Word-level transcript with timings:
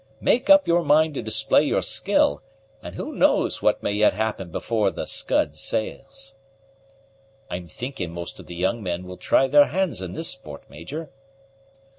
Make 0.19 0.49
up 0.49 0.67
your 0.67 0.83
mind 0.83 1.13
to 1.13 1.21
display 1.21 1.63
your 1.63 1.83
skill, 1.83 2.41
and 2.81 2.95
who 2.95 3.13
knows 3.13 3.61
what 3.61 3.83
may 3.83 3.91
yet 3.91 4.13
happen 4.13 4.49
before 4.49 4.89
the 4.89 5.05
Scud 5.05 5.53
sails." 5.53 6.33
"I'm 7.51 7.67
thinking 7.67 8.11
most 8.11 8.39
of 8.39 8.47
the 8.47 8.55
young 8.55 8.81
men 8.81 9.03
will 9.05 9.17
try 9.17 9.47
their 9.47 9.67
hands 9.67 10.01
in 10.01 10.13
this 10.13 10.29
sport, 10.29 10.67
Major!" 10.71 11.11